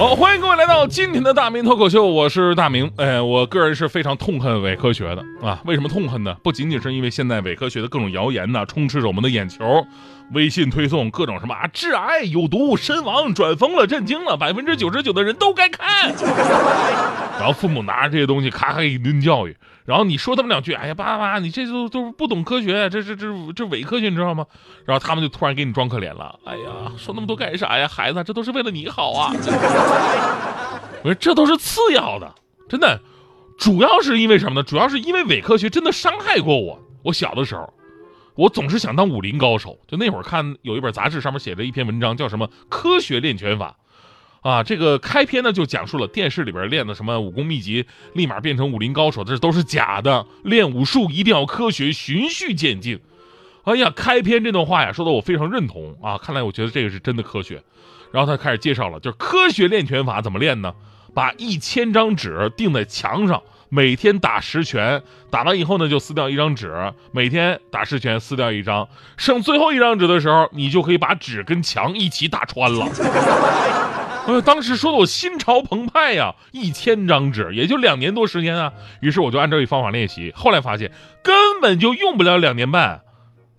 [0.00, 2.90] 好，欢迎各位来到今天的大明脱口秀，我是大明。
[2.96, 5.60] 哎，我个人是非常痛恨伪科学的啊！
[5.66, 6.34] 为什么痛恨呢？
[6.42, 9.84] 不仅仅是因为现在伪科学的各种谣言呢，充斥着我们的眼球，
[10.32, 16.14] 微信推送各种什么啊，致癌、有毒、身亡、转疯了、震惊了，百分之九十九的人都该看。
[17.38, 19.54] 然后父母拿着这些东西，咔咔一顿教育。
[19.90, 23.26] 然后你说他们两句，哎呀，爸爸，你这都都不懂科学，这这这
[23.56, 24.46] 这伪科学，你知道吗？
[24.84, 29.34] 然后他们就突然给你装可怜了，哎呀，说那么多干啥呀，孩子，这都是为了你好啊！
[31.02, 32.32] 我说这都是次要的，
[32.68, 33.00] 真的，
[33.58, 34.62] 主要是因为什么呢？
[34.62, 36.80] 主要是因为伪科学真的伤害过我。
[37.02, 37.74] 我小的时候，
[38.36, 43.74] 我总是想当武林高手，就那会儿看有一本杂志，上面写着一篇文章，叫什么《科学练拳法》。
[44.42, 50.26] 啊，这个开篇呢就讲述了电视里边练的什么武功秘籍，立马变成武林高手，这都是假的。
[50.44, 53.00] 练武术一定要科学，循序渐进。
[53.64, 56.16] 哎呀，开篇这段话呀，说的我非常认同啊。
[56.16, 57.62] 看来我觉得这个是真的科学。
[58.12, 60.74] 然后他开始介绍了，就是科学练拳法怎么练呢？
[61.14, 72.88] 把一千张纸钉在墙上，每天打十拳，打完以后呢就撕掉一张纸，每天打十拳撕掉一张，剩最后一张纸的时候，你就可以把纸跟墙一起打穿了。
[74.30, 78.72] 呃，当时说的我心潮澎湃呀，一千张纸也就两年多时间啊。
[79.00, 80.92] 于是我就按照这方法练习，后来发现
[81.22, 83.00] 根本就用不了两年半，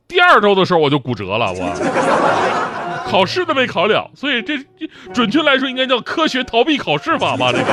[0.07, 4.09] 第二周的时候我就骨折了，我考试都没考了。
[4.15, 4.53] 所以这
[5.13, 7.51] 准确来说应该叫科学逃避考试法吧？
[7.51, 7.65] 这个。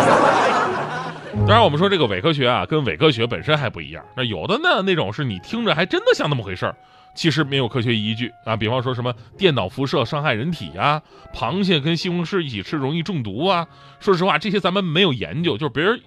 [1.47, 4.05] 当然，我们说这个伪科学啊，跟伪科学本身还不一样。
[4.17, 6.75] 那有的呢，那种是你听着还真的像那么回事儿。
[7.15, 11.03] 其实没有科学依据啊，比方说什么电脑辐射伤害人体呀，
[11.35, 13.67] 螃蟹跟西红柿一起吃容易中毒啊。
[14.01, 16.01] 说实话，这些咱们没有研究，就是别人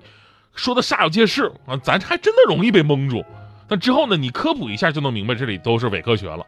[0.55, 3.25] 说的煞有介事啊，咱还真的容易被蒙住。
[3.67, 6.45] 但之后呢，你科普一下就能明白，这里都是伪科学了。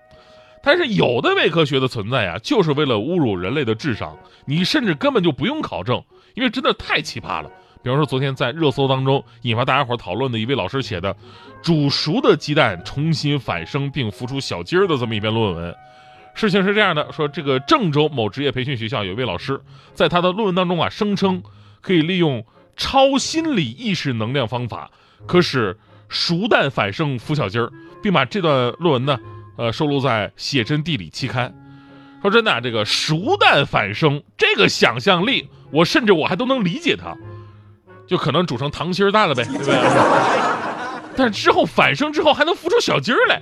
[0.61, 6.01] 但是有的伪科学的存在啊，就是为了侮辱人类的智商，你甚至根本就不用考证，
[6.35, 7.51] 因为真的太奇葩了。
[7.83, 11.13] 比方说，昨天在热搜当中引发大家伙讨论的一位老师写的
[11.61, 15.75] “煮熟的鸡蛋重新反生并孵出小鸡儿”的这么一篇论文。
[16.33, 19.59] 事情是这样的，说这个郑州某职业培训学校有一位老师，
[19.93, 21.43] 在他的论文当中啊，声称
[21.81, 22.45] 可以利用
[22.77, 24.89] 超心理意识能量方法，
[25.27, 25.77] 可使
[26.07, 27.69] 熟蛋反生孵小鸡儿，
[28.01, 29.19] 并把这段论文呢，
[29.57, 31.53] 呃，收录在《写真地理》期刊。
[32.21, 37.13] 说真的啊，这个熟蛋反生这个想象力，我甚至我还都能理解他。
[38.13, 39.73] 就可能煮成糖心蛋了呗， 对不对？
[41.15, 43.41] 但是之后反生之后还能孵出小鸡儿来，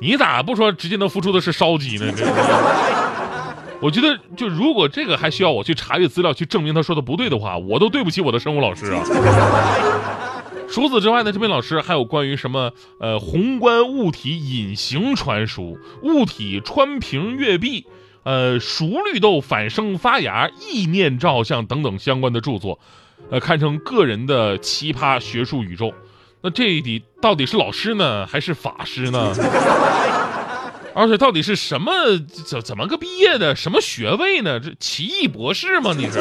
[0.00, 2.12] 你咋不说直接能孵出的是烧鸡呢？
[3.80, 9.02] 我觉得，就如果这个还需要我去查阅资料去证明他说的不对的话，我都对不起我的生物老师啊。
[10.70, 12.70] 除此之外呢，这位老师还有关于什么
[13.00, 17.86] 呃宏观物体隐形传输、物体穿屏越壁、
[18.22, 22.78] 呃熟绿豆反生发芽、意念照相等等相关的著作。
[23.30, 25.92] 呃，堪称个人的奇葩学术宇宙。
[26.42, 29.32] 那这一底到底是老师呢，还是法师呢？
[30.94, 31.90] 而且到底是什么
[32.46, 34.60] 怎怎么个毕业的，什么学位呢？
[34.60, 35.92] 这奇异博士吗？
[35.96, 36.20] 你是？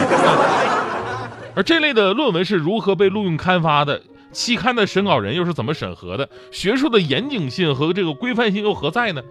[1.55, 4.01] 而这类的论文是如何被录用刊发的？
[4.31, 6.27] 期刊的审稿人又是怎么审核的？
[6.51, 9.21] 学术的严谨性和这个规范性又何在呢？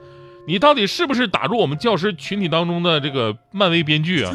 [0.46, 4.32] 你到底是不是打入我们教师群体当中的这个漫威编剧啊？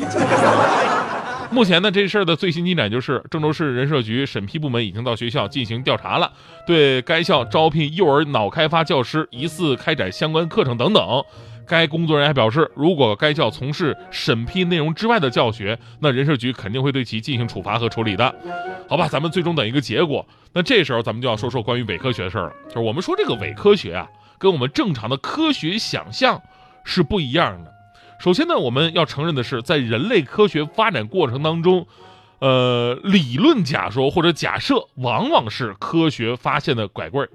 [1.52, 6.32] 目前呢，这事儿的最新进展就是，郑州市人社局审批部门已经到学校进行调查了，
[6.66, 11.24] 对该校招聘幼儿脑开发教师疑似开展相关课程等等。
[11.66, 18.34] 该工作人员还表示，如果该校从事审批内容之外的教学，那人社局肯定会对其进行处罚和处理的。
[18.88, 20.26] 好吧，咱们最终等一个结果。
[20.54, 26.42] 那这时候咱们就要说说关于伪科学的事儿了，就是我们说这个伪科学啊，跟我们正常的科学想象
[26.84, 27.74] 是不一样的。
[28.20, 31.86] 首先呢，我们要承认的是，在人类科学发展过程当中，
[32.40, 37.30] 呃，理论假说或者假设往往是科学发现的拐棍儿。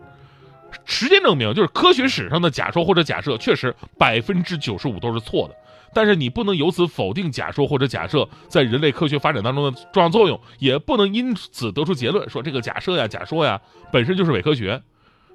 [0.85, 5.55] 实践证明，就是科学史上的假说或者假设确实百分之九十五都是错的。
[5.95, 13.61] 但是你不能由此否定假说或者假设在人类科学发展当中的重要作用，也不能因此得出结论说这个假设呀、假说呀
[13.93, 14.83] 本身就是伪科学。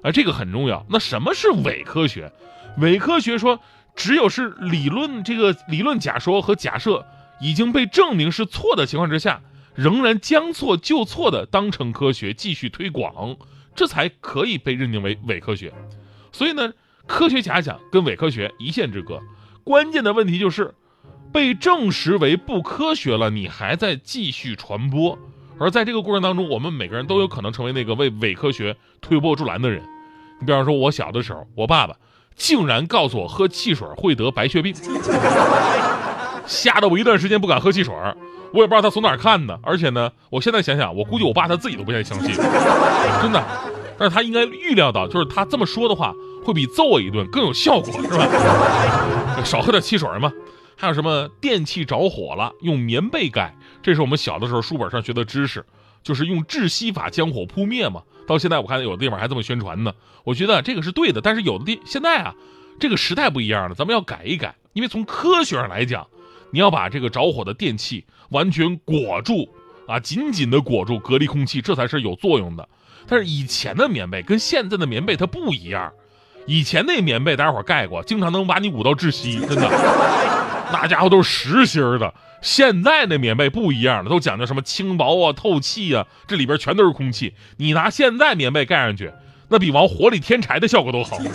[0.02, 0.84] 啊，这个很重要。
[0.90, 2.30] 那什么是伪科学？
[2.76, 3.58] 伪科学说。
[3.98, 7.04] 只有是理论这个理论假说和假设
[7.40, 9.42] 已经被证明是错的情况之下，
[9.74, 13.36] 仍然将错就错的当成科学继续推广，
[13.74, 15.74] 这才可以被认定为伪科学。
[16.30, 16.72] 所以呢，
[17.08, 19.20] 科学假想跟伪科学一线之隔。
[19.64, 20.72] 关键的问题就是，
[21.32, 25.18] 被证实为不科学了，你还在继续传播。
[25.58, 29.82] 而在这个过程当中，我们每个人都有可能成为那个为伪科学推波助澜的人。
[30.38, 31.96] 你比方说，我小的时候，我爸爸
[32.38, 34.74] 竟然告诉我喝汽水会得白血病，
[36.46, 37.92] 吓得我一段时间不敢喝汽水。
[38.52, 42.34] 我也不知道他从哪儿看的，而且呢，我现在想想，我估计我爸他自己都不愿意相信，
[43.20, 43.44] 真的。
[43.98, 46.14] 但是他应该预料到，就是他这么说的话，
[46.44, 48.26] 会比揍我一顿更有效果，是吧？
[49.44, 50.32] 少喝点汽水嘛。
[50.80, 53.52] 还有什么电器着火了，用棉被盖，
[53.82, 55.66] 这是我们小的时候书本上学的知识，
[56.08, 58.02] 就是用窒息法将火扑灭嘛。
[58.26, 59.92] 到现在我看有的地方还这么宣传呢。
[60.24, 62.34] 我觉得这个是对的，但是有的地现在啊，
[62.80, 66.06] 这个时代不一样了，咱们要改一改，因为从科学上来讲。
[66.50, 69.46] 你要把这个着火的电器完全裹住
[69.86, 72.66] 啊，紧紧的裹住，隔离空气，这才是有作用的。
[73.06, 75.92] 但是以前的棉被跟现在的棉被它不一样，
[76.46, 79.68] 以前那棉被大家伙盖过，经常能把你捂到窒息，真的，
[80.72, 82.14] 那家伙都是实心的。
[82.40, 87.34] 现在那棉被不一样了，都讲究什么轻薄啊、透气啊，这里边全都是空气。
[87.56, 89.12] 你拿现在棉被盖上去，
[89.48, 91.18] 那比往火里添柴的效果都好。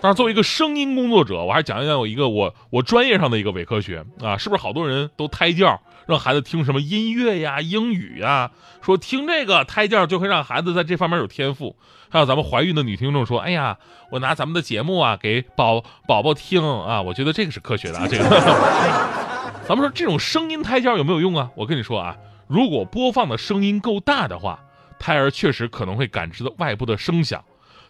[0.00, 8.50] 但是作为一个声音工作者，我还讲一讲我一个我我专业上的一个伪科学啊，是不是好多人都胎教让孩子听什么音乐呀、英语呀，
[8.82, 11.74] 说听这个胎教就会让孩子在这方面有天赋。
[12.10, 13.78] 还有咱们怀孕的女听众说，哎呀，
[14.10, 19.23] 我拿咱们的节目啊给宝宝宝听啊，我觉得这个是科学的啊，这个。
[19.66, 21.50] 咱们说这种声音胎教有没有用啊？
[21.54, 24.60] 我跟你说啊，如果播放的声音够大的话，
[24.98, 27.44] 胎儿确实可能会感知到外部的声响。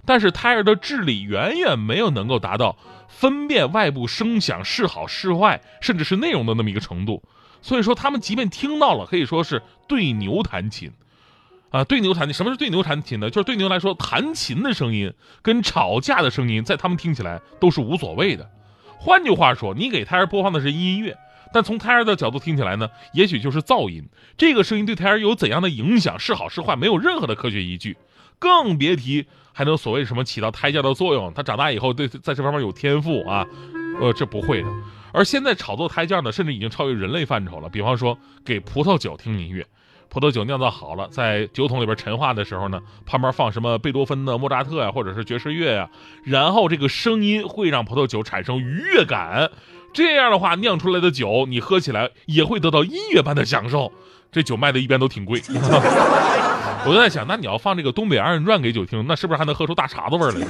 [0.06, 2.76] 但是胎儿的智力远远没有能够达到
[3.08, 7.22] 分辨外部声响是好是坏，甚至是内容的那么一个程度。
[7.62, 10.92] 所以说，他们即便听到了，可以说是对牛弹琴，
[11.70, 12.34] 啊，对牛弹琴。
[12.34, 13.30] 什么是对牛弹琴呢？
[13.30, 15.10] 就是对牛来说，弹琴的声音
[15.40, 18.50] 跟吵架的声音，在他们听起来都是无所谓的。
[18.98, 21.16] 换句话说，你给胎儿播放的是音乐，
[21.54, 24.04] 但从胎儿的角度听起来呢，也许就是噪音。
[24.36, 27.96] 这个声音对胎儿有怎样的影响，是好是坏，没有任何的科学依据，
[28.40, 29.26] 更别提。
[29.56, 31.32] 还能所谓什么起到胎教的作用？
[31.32, 33.46] 他长大以后对在这方面有天赋啊？
[34.00, 34.68] 呃，这不会的。
[35.12, 37.68] 而现在炒作胎教呢，甚至已经超越人类范畴了。
[37.68, 39.64] 比方说，给葡萄酒听音乐，
[40.08, 45.88] 葡萄酒酿造好了，在酒桶里边陈化的时候呢，旁边放什么贝多芬的莫扎特呀，或者是爵士乐呀，
[46.24, 49.52] 然后这个声音会让葡萄酒产生愉悦感。
[49.94, 53.90] 这样的话，酿出来的酒你喝起来也会得到音乐般的享受。
[54.30, 55.40] 这酒卖的一般都挺贵。
[56.86, 60.46] 我就在想，那你要放这个《东北二人转》给酒听，那是不是还能喝出大碴子味来？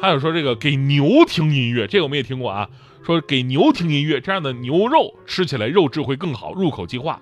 [0.00, 2.68] 还有说这个给牛听音乐，这个我们也听过啊。
[3.04, 7.20] 说给牛听音乐，这样的牛肉吃起来肉质会更好，入口即化。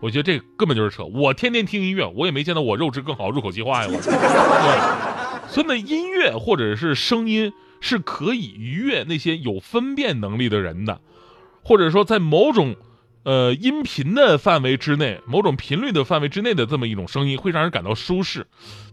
[0.00, 1.04] 我觉得这根本就是扯。
[1.04, 3.88] 我天天听音乐，我也没见到我肉质更好，入口即化呀。
[3.90, 5.52] 我对。
[5.52, 11.00] 所以呢，音乐或者是声音是可以愉悦那些有分辨能力的人的，
[11.62, 12.76] 或者说在某种。
[13.22, 18.46] 呃，音频的范围之内，某种频率的范围之内的这么一种声音，会让人感到舒适。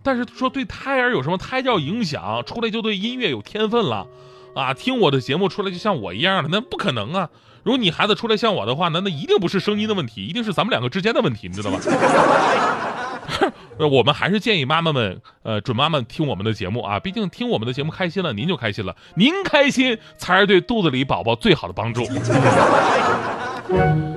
[0.03, 4.05] 但是说对胎儿有什么胎教影响，出来就对音乐有天分了，
[4.53, 7.29] 啊，听我的节目出来就像我一样的，那不可能啊！
[7.63, 11.79] 如果你孩子出来像我的话，那那一定不是声音的问题，一定是咱们两个之间的问题，你知道吧
[13.79, 13.87] 吗？
[13.87, 22.05] 我们还是建议妈妈们，呃，准妈妈听我们的节目啊，毕竟听我们的节目开心了，您就开心了，您开心才是对肚子里宝宝最好的帮助。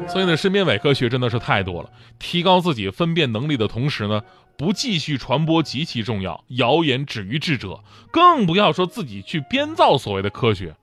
[0.08, 1.90] 所以呢，身边伪科学真的是太多了。
[2.18, 4.22] 提高自己分辨能力的同时呢，
[4.56, 6.44] 不继续传播极其重要。
[6.48, 10.74] 谣言止于智者，更不要说自己去编造所谓的科学。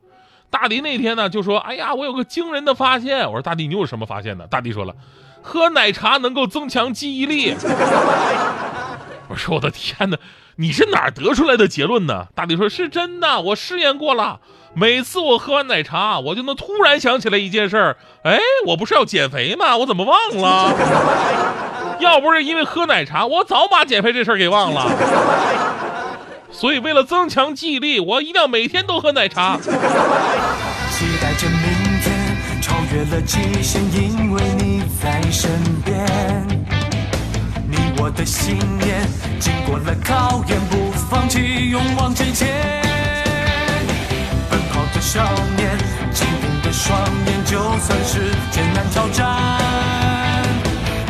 [0.49, 4.95] 大迪那天呢就说：“哎呀，我有个惊人的发现。”我说：“大迪，你有什么发现呢？”大迪说了
[5.47, 7.55] ：“喝奶茶能够增强记忆力。
[9.29, 10.17] ”我说：“我的天哪，
[10.57, 14.41] 你是哪儿得出来的结论呢？”大迪说：“是真的，我试验过了。”
[14.75, 17.97] 每次我喝完奶茶，我就能突然想起来一件事儿。
[18.23, 18.37] 哎，
[18.67, 19.77] 我不是要减肥吗？
[19.77, 20.75] 我怎么忘了？
[21.99, 24.85] 要不是因为喝奶茶，我早把减肥这事儿给忘了。
[26.51, 29.57] 所以为了增强记忆力，我一定要每天都喝奶茶。
[30.97, 31.61] 期待着明
[32.01, 32.05] 天
[32.59, 35.51] 超越了极限，因为你在身
[35.85, 35.95] 边。
[37.69, 39.07] 你我的信念
[39.39, 42.47] 经过了考验，不放弃，勇往直前。
[44.49, 45.23] 奔跑的少
[45.55, 45.77] 年，
[46.11, 49.23] 坚定的双眼，就算是艰难挑战，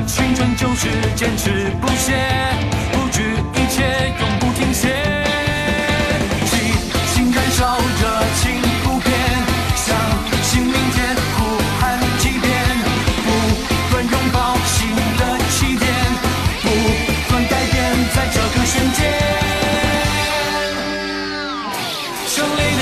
[0.06, 2.28] 青春就是坚持不懈，
[2.92, 3.24] 不惧
[3.56, 5.27] 一切，永不停歇。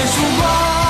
[0.06, 0.85] 一束光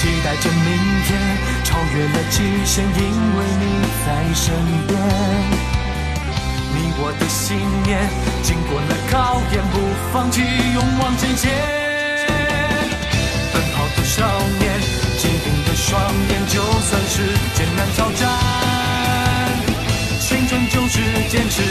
[0.00, 0.66] 期待着明
[1.04, 1.08] 天，
[1.62, 3.04] 超越了极限，因
[3.36, 3.64] 为你
[4.00, 4.56] 在身
[4.88, 4.96] 边。
[6.72, 8.08] 你我的信念，
[8.42, 9.76] 经过了考验，不
[10.10, 11.52] 放弃，勇往直前。
[13.52, 14.24] 奔跑的少
[14.58, 14.80] 年，
[15.18, 18.26] 坚定的双眼，就算是艰难挑战，
[20.18, 21.69] 青春就是坚持。